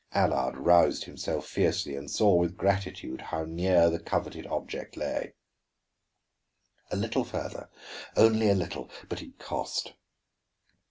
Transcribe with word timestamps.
Allard 0.15 0.57
roused 0.57 1.03
himself 1.03 1.45
fiercely 1.45 1.95
and 1.95 2.09
saw 2.09 2.33
with 2.33 2.57
gratitude 2.57 3.21
how 3.21 3.45
near 3.45 3.87
the 3.87 3.99
coveted 3.99 4.47
object 4.47 4.97
lay. 4.97 5.35
A 6.89 6.95
little 6.95 7.23
farther, 7.23 7.69
only 8.17 8.49
a 8.49 8.55
little; 8.55 8.89
but 9.07 9.21
it 9.21 9.37
cost. 9.37 9.93